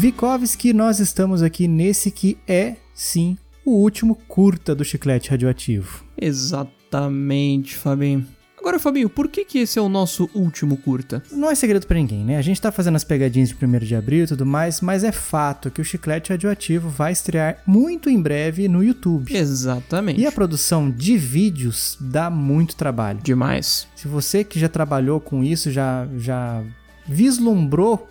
Vikovski, 0.00 0.72
nós 0.72 0.98
estamos 0.98 1.42
aqui 1.42 1.68
nesse 1.68 2.10
que 2.10 2.38
é, 2.48 2.76
sim, 2.94 3.36
o 3.62 3.72
último 3.72 4.14
curta 4.14 4.74
do 4.74 4.82
Chiclete 4.82 5.28
Radioativo. 5.28 6.02
Exatamente, 6.18 7.76
Fabinho. 7.76 8.26
Agora, 8.58 8.78
Fabinho, 8.78 9.10
por 9.10 9.28
que, 9.28 9.44
que 9.44 9.58
esse 9.58 9.78
é 9.78 9.82
o 9.82 9.90
nosso 9.90 10.30
último 10.34 10.78
curta? 10.78 11.22
Não 11.30 11.50
é 11.50 11.54
segredo 11.54 11.86
pra 11.86 11.98
ninguém, 11.98 12.24
né? 12.24 12.38
A 12.38 12.42
gente 12.42 12.58
tá 12.58 12.72
fazendo 12.72 12.96
as 12.96 13.04
pegadinhas 13.04 13.50
de 13.50 13.54
1 13.62 13.78
de 13.80 13.94
abril 13.94 14.24
e 14.24 14.28
tudo 14.28 14.46
mais, 14.46 14.80
mas 14.80 15.04
é 15.04 15.12
fato 15.12 15.70
que 15.70 15.82
o 15.82 15.84
Chiclete 15.84 16.30
Radioativo 16.30 16.88
vai 16.88 17.12
estrear 17.12 17.58
muito 17.66 18.08
em 18.08 18.22
breve 18.22 18.68
no 18.68 18.82
YouTube. 18.82 19.36
Exatamente. 19.36 20.18
E 20.18 20.24
a 20.24 20.32
produção 20.32 20.90
de 20.90 21.18
vídeos 21.18 21.98
dá 22.00 22.30
muito 22.30 22.74
trabalho. 22.74 23.20
Demais. 23.22 23.86
Se 23.94 24.08
você 24.08 24.44
que 24.44 24.58
já 24.58 24.70
trabalhou 24.70 25.20
com 25.20 25.44
isso, 25.44 25.70
já, 25.70 26.08
já 26.16 26.64
vislumbrou 27.06 28.08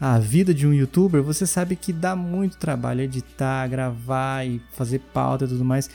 a 0.00 0.18
vida 0.18 0.52
de 0.52 0.66
um 0.66 0.72
youtuber, 0.72 1.22
você 1.22 1.46
sabe 1.46 1.74
que 1.74 1.92
dá 1.92 2.14
muito 2.14 2.56
trabalho 2.56 3.00
editar, 3.00 3.66
gravar 3.66 4.46
e 4.46 4.60
fazer 4.72 5.00
pauta 5.12 5.44
e 5.44 5.48
tudo 5.48 5.64
mais. 5.64 5.88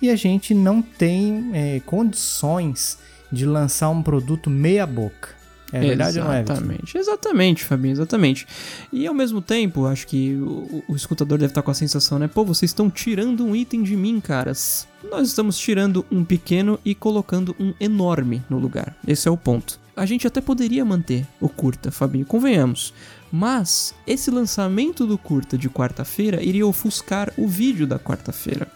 E 0.00 0.10
a 0.10 0.16
gente 0.16 0.54
não 0.54 0.80
tem 0.80 1.50
é, 1.52 1.80
condições 1.80 2.98
de 3.32 3.44
lançar 3.44 3.90
um 3.90 4.02
produto 4.02 4.48
meia 4.48 4.86
boca. 4.86 5.36
É 5.72 5.80
verdade 5.80 6.18
ou 6.18 6.24
não 6.24 6.32
é? 6.32 6.40
Exatamente, 6.40 6.96
exatamente, 6.96 7.64
Fabinho, 7.64 7.92
exatamente. 7.92 8.46
E 8.92 9.06
ao 9.06 9.12
mesmo 9.12 9.42
tempo, 9.42 9.86
acho 9.86 10.06
que 10.06 10.34
o, 10.36 10.82
o 10.88 10.96
escutador 10.96 11.36
deve 11.36 11.50
estar 11.50 11.62
com 11.62 11.70
a 11.70 11.74
sensação, 11.74 12.18
né? 12.18 12.26
Pô, 12.26 12.44
vocês 12.44 12.70
estão 12.70 12.88
tirando 12.88 13.44
um 13.44 13.54
item 13.54 13.82
de 13.82 13.94
mim, 13.94 14.18
caras. 14.20 14.88
Nós 15.02 15.28
estamos 15.28 15.56
tirando 15.58 16.04
um 16.10 16.24
pequeno 16.24 16.78
e 16.84 16.94
colocando 16.94 17.54
um 17.58 17.72
enorme 17.78 18.42
no 18.50 18.58
lugar. 18.58 18.96
Esse 19.06 19.28
é 19.28 19.30
o 19.30 19.36
ponto. 19.36 19.78
A 19.96 20.04
gente 20.06 20.26
até 20.26 20.40
poderia 20.40 20.84
manter 20.84 21.26
o 21.40 21.48
curta, 21.48 21.90
Fabinho, 21.90 22.24
convenhamos. 22.26 22.92
Mas 23.30 23.94
esse 24.06 24.30
lançamento 24.30 25.06
do 25.06 25.18
curta 25.18 25.58
de 25.58 25.68
quarta-feira 25.68 26.42
iria 26.42 26.66
ofuscar 26.66 27.32
o 27.36 27.46
vídeo 27.46 27.86
da 27.86 27.98
quarta-feira. 27.98 28.66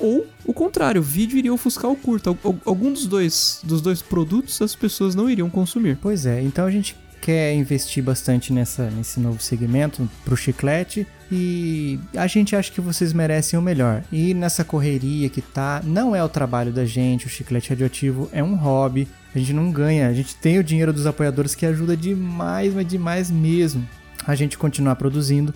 Ou 0.00 0.26
o 0.44 0.52
contrário, 0.52 1.00
o 1.00 1.04
vídeo 1.04 1.38
iria 1.38 1.52
ofuscar 1.52 1.90
o 1.90 1.96
curta. 1.96 2.30
Al- 2.30 2.56
Algum 2.64 2.92
dos 2.92 3.06
dois, 3.06 3.60
dos 3.62 3.80
dois 3.80 4.02
produtos 4.02 4.60
as 4.60 4.74
pessoas 4.74 5.14
não 5.14 5.30
iriam 5.30 5.48
consumir. 5.48 5.96
Pois 6.00 6.26
é, 6.26 6.42
então 6.42 6.66
a 6.66 6.70
gente 6.70 6.96
quer 7.24 7.54
investir 7.54 8.04
bastante 8.04 8.52
nessa, 8.52 8.90
nesse 8.90 9.18
novo 9.18 9.40
segmento 9.40 10.06
pro 10.26 10.36
chiclete 10.36 11.06
e 11.32 11.98
a 12.14 12.26
gente 12.26 12.54
acha 12.54 12.70
que 12.70 12.82
vocês 12.82 13.14
merecem 13.14 13.58
o 13.58 13.62
melhor. 13.62 14.04
E 14.12 14.34
nessa 14.34 14.62
correria 14.62 15.30
que 15.30 15.40
tá, 15.40 15.80
não 15.82 16.14
é 16.14 16.22
o 16.22 16.28
trabalho 16.28 16.70
da 16.70 16.84
gente, 16.84 17.24
o 17.24 17.30
chiclete 17.30 17.70
radioativo 17.70 18.28
é 18.30 18.44
um 18.44 18.54
hobby. 18.54 19.08
A 19.34 19.38
gente 19.38 19.54
não 19.54 19.72
ganha, 19.72 20.06
a 20.06 20.12
gente 20.12 20.36
tem 20.36 20.58
o 20.58 20.64
dinheiro 20.64 20.92
dos 20.92 21.06
apoiadores 21.06 21.54
que 21.54 21.64
ajuda 21.64 21.96
demais, 21.96 22.74
mas 22.74 22.86
demais 22.86 23.30
mesmo 23.30 23.88
a 24.26 24.34
gente 24.34 24.58
continuar 24.58 24.96
produzindo. 24.96 25.54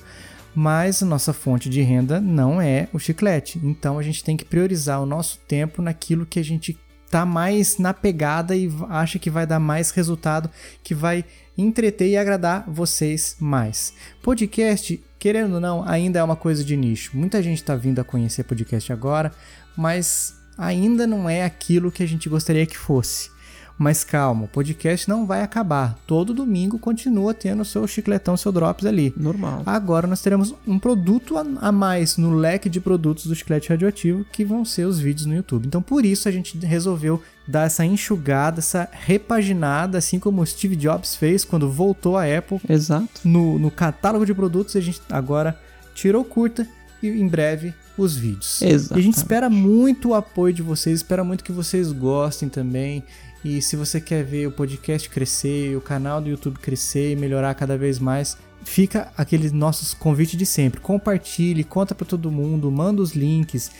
Mas 0.54 1.02
nossa 1.02 1.34
fonte 1.34 1.68
de 1.68 1.82
renda 1.82 2.18
não 2.18 2.62
é 2.62 2.88
o 2.94 2.98
chiclete. 2.98 3.60
Então 3.62 3.98
a 3.98 4.02
gente 4.02 4.24
tem 4.24 4.38
que 4.38 4.44
priorizar 4.44 5.02
o 5.02 5.06
nosso 5.06 5.38
tempo 5.46 5.82
naquilo 5.82 6.24
que 6.24 6.38
a 6.38 6.44
gente 6.44 6.78
tá 7.10 7.24
mais 7.24 7.78
na 7.78 7.94
pegada 7.94 8.54
e 8.56 8.70
acha 8.88 9.18
que 9.18 9.30
vai 9.30 9.46
dar 9.46 9.58
mais 9.58 9.90
resultado, 9.90 10.50
que 10.82 10.94
vai 10.94 11.24
entreter 11.56 12.08
e 12.08 12.16
agradar 12.16 12.64
vocês 12.68 13.36
mais. 13.40 13.92
Podcast, 14.22 15.02
querendo 15.18 15.54
ou 15.54 15.60
não, 15.60 15.82
ainda 15.88 16.18
é 16.18 16.22
uma 16.22 16.36
coisa 16.36 16.62
de 16.62 16.76
nicho. 16.76 17.16
Muita 17.16 17.42
gente 17.42 17.58
está 17.58 17.74
vindo 17.74 18.00
a 18.00 18.04
conhecer 18.04 18.44
podcast 18.44 18.92
agora, 18.92 19.32
mas 19.76 20.36
ainda 20.56 21.06
não 21.06 21.28
é 21.28 21.44
aquilo 21.44 21.90
que 21.90 22.02
a 22.02 22.06
gente 22.06 22.28
gostaria 22.28 22.66
que 22.66 22.76
fosse. 22.76 23.30
Mas 23.78 24.02
calma, 24.02 24.46
o 24.46 24.48
podcast 24.48 25.08
não 25.08 25.24
vai 25.24 25.40
acabar. 25.40 25.96
Todo 26.04 26.34
domingo 26.34 26.80
continua 26.80 27.32
tendo 27.32 27.64
seu 27.64 27.86
chicletão, 27.86 28.36
seu 28.36 28.50
drops 28.50 28.84
ali. 28.84 29.14
Normal. 29.16 29.62
Agora 29.64 30.08
nós 30.08 30.20
teremos 30.20 30.52
um 30.66 30.80
produto 30.80 31.36
a 31.38 31.70
mais 31.70 32.16
no 32.16 32.34
leque 32.34 32.68
de 32.68 32.80
produtos 32.80 33.26
do 33.26 33.34
Chiclete 33.36 33.68
Radioativo, 33.68 34.24
que 34.32 34.44
vão 34.44 34.64
ser 34.64 34.84
os 34.84 34.98
vídeos 34.98 35.26
no 35.26 35.34
YouTube. 35.36 35.66
Então 35.66 35.80
por 35.80 36.04
isso 36.04 36.28
a 36.28 36.32
gente 36.32 36.58
resolveu 36.58 37.22
dar 37.46 37.66
essa 37.66 37.84
enxugada, 37.84 38.58
essa 38.58 38.88
repaginada, 38.90 39.98
assim 39.98 40.18
como 40.18 40.42
o 40.42 40.46
Steve 40.46 40.74
Jobs 40.74 41.14
fez 41.14 41.44
quando 41.44 41.70
voltou 41.70 42.16
à 42.16 42.24
Apple. 42.24 42.60
Exato. 42.68 43.08
No, 43.24 43.58
no 43.60 43.70
catálogo 43.70 44.26
de 44.26 44.34
produtos, 44.34 44.74
a 44.74 44.80
gente 44.80 45.00
agora 45.08 45.58
tirou 45.94 46.24
curta 46.24 46.66
e 47.02 47.08
em 47.08 47.28
breve 47.28 47.72
os 47.96 48.16
vídeos. 48.16 48.60
E 48.60 48.66
a 48.72 49.00
gente 49.00 49.16
espera 49.16 49.50
muito 49.50 50.10
o 50.10 50.14
apoio 50.14 50.52
de 50.52 50.62
vocês, 50.62 50.96
espera 50.96 51.24
muito 51.24 51.42
que 51.42 51.52
vocês 51.52 51.90
gostem 51.92 52.48
também. 52.48 53.02
E 53.44 53.62
se 53.62 53.76
você 53.76 54.00
quer 54.00 54.24
ver 54.24 54.46
o 54.48 54.52
podcast 54.52 55.08
crescer, 55.08 55.76
o 55.76 55.80
canal 55.80 56.20
do 56.20 56.28
YouTube 56.28 56.58
crescer 56.58 57.12
e 57.12 57.16
melhorar 57.16 57.54
cada 57.54 57.78
vez 57.78 57.98
mais, 57.98 58.36
fica 58.64 59.12
aqueles 59.16 59.52
nossos 59.52 59.94
convites 59.94 60.36
de 60.36 60.44
sempre. 60.44 60.80
Compartilhe, 60.80 61.62
conta 61.64 61.94
pra 61.94 62.06
todo 62.06 62.30
mundo, 62.32 62.70
manda 62.70 63.00
os 63.00 63.12
links, 63.14 63.70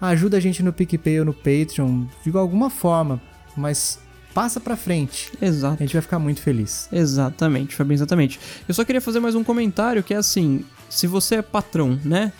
ajuda 0.00 0.36
a 0.36 0.40
gente 0.40 0.62
no 0.62 0.72
PicPay 0.72 1.20
ou 1.20 1.24
no 1.26 1.32
Patreon, 1.34 2.04
de 2.24 2.36
alguma 2.36 2.68
forma, 2.68 3.20
mas 3.56 3.98
passa 4.34 4.60
pra 4.60 4.76
frente. 4.76 5.32
Exato. 5.40 5.76
A 5.82 5.86
gente 5.86 5.94
vai 5.94 6.02
ficar 6.02 6.18
muito 6.18 6.42
feliz. 6.42 6.86
Exatamente, 6.92 7.74
Fabinho, 7.74 7.94
exatamente. 7.96 8.38
Eu 8.68 8.74
só 8.74 8.84
queria 8.84 9.00
fazer 9.00 9.18
mais 9.18 9.34
um 9.34 9.42
comentário 9.42 10.02
que 10.02 10.12
é 10.12 10.18
assim: 10.18 10.62
se 10.90 11.06
você 11.06 11.36
é 11.36 11.42
patrão, 11.42 11.98
né? 12.04 12.32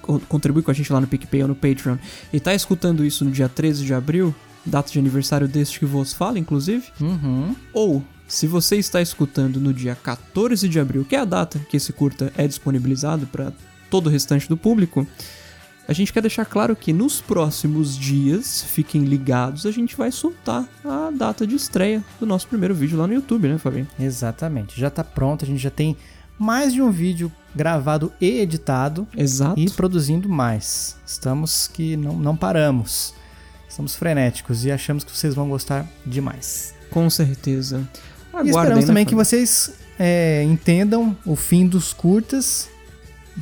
co- 0.00 0.20
Contribui 0.28 0.62
com 0.62 0.70
a 0.70 0.74
gente 0.74 0.92
lá 0.92 1.00
no 1.00 1.08
PicPay 1.08 1.42
ou 1.42 1.48
no 1.48 1.56
Patreon 1.56 1.96
e 2.32 2.38
tá 2.38 2.54
escutando 2.54 3.04
isso 3.04 3.24
no 3.24 3.32
dia 3.32 3.48
13 3.48 3.84
de 3.84 3.92
abril, 3.92 4.32
data 4.64 4.90
de 4.90 4.98
aniversário 4.98 5.46
deste 5.48 5.78
que 5.78 5.84
vos 5.86 6.12
fala, 6.12 6.38
inclusive, 6.38 6.84
Uhum. 7.00 7.54
ou 7.72 8.02
se 8.26 8.46
você 8.46 8.76
está 8.76 9.00
escutando 9.02 9.60
no 9.60 9.72
dia 9.72 9.94
14 9.94 10.68
de 10.68 10.80
abril, 10.80 11.04
que 11.04 11.14
é 11.14 11.20
a 11.20 11.24
data 11.24 11.58
que 11.68 11.76
esse 11.76 11.92
curta 11.92 12.32
é 12.36 12.46
disponibilizado 12.48 13.26
para 13.26 13.52
todo 13.90 14.06
o 14.06 14.10
restante 14.10 14.48
do 14.48 14.56
público, 14.56 15.06
a 15.86 15.92
gente 15.92 16.10
quer 16.12 16.22
deixar 16.22 16.46
claro 16.46 16.74
que 16.74 16.94
nos 16.94 17.20
próximos 17.20 17.94
dias, 17.96 18.62
fiquem 18.62 19.02
ligados, 19.04 19.66
a 19.66 19.70
gente 19.70 19.94
vai 19.94 20.10
soltar 20.10 20.66
a 20.82 21.10
data 21.14 21.46
de 21.46 21.54
estreia 21.54 22.02
do 22.18 22.24
nosso 22.24 22.48
primeiro 22.48 22.74
vídeo 22.74 22.96
lá 22.98 23.06
no 23.06 23.12
YouTube, 23.12 23.46
né, 23.48 23.58
Fabinho? 23.58 23.86
Exatamente. 24.00 24.80
Já 24.80 24.88
tá 24.88 25.04
pronto, 25.04 25.44
a 25.44 25.46
gente 25.46 25.60
já 25.62 25.70
tem 25.70 25.94
mais 26.38 26.72
de 26.72 26.80
um 26.80 26.90
vídeo 26.90 27.30
gravado 27.54 28.10
e 28.18 28.40
editado 28.40 29.06
Exato. 29.14 29.60
e 29.60 29.68
produzindo 29.70 30.26
mais. 30.28 30.96
Estamos 31.06 31.68
que 31.68 31.96
não, 31.98 32.16
não 32.16 32.34
paramos. 32.34 33.14
Estamos 33.74 33.96
frenéticos 33.96 34.64
e 34.64 34.70
achamos 34.70 35.02
que 35.02 35.10
vocês 35.10 35.34
vão 35.34 35.48
gostar 35.48 35.84
demais. 36.06 36.72
Com 36.92 37.10
certeza. 37.10 37.80
e 38.32 38.36
Aguardem, 38.36 38.50
esperamos 38.50 38.84
né, 38.84 38.86
também 38.86 39.04
que 39.04 39.10
Fabinho? 39.10 39.24
vocês 39.24 39.72
é, 39.98 40.44
entendam 40.44 41.16
o 41.26 41.34
fim 41.34 41.66
dos 41.66 41.92
curtas 41.92 42.68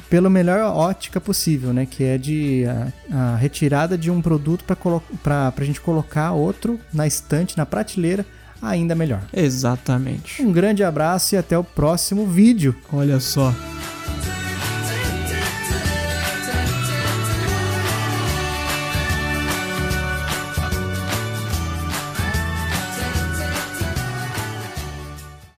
pela 0.08 0.30
melhor 0.30 0.74
ótica 0.74 1.20
possível, 1.20 1.74
né? 1.74 1.84
Que 1.84 2.04
é 2.04 2.16
de 2.16 2.64
a, 3.10 3.34
a 3.34 3.36
retirada 3.36 3.98
de 3.98 4.10
um 4.10 4.22
produto 4.22 4.64
para 5.22 5.52
a 5.54 5.64
gente 5.64 5.82
colocar 5.82 6.32
outro 6.32 6.80
na 6.94 7.06
estante, 7.06 7.58
na 7.58 7.66
prateleira, 7.66 8.24
ainda 8.62 8.94
melhor. 8.94 9.20
Exatamente. 9.34 10.42
Um 10.42 10.50
grande 10.50 10.82
abraço 10.82 11.34
e 11.34 11.38
até 11.38 11.58
o 11.58 11.64
próximo 11.64 12.26
vídeo. 12.26 12.74
Olha 12.90 13.20
só. 13.20 13.54